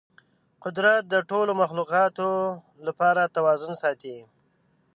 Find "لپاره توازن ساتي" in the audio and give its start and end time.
2.87-4.17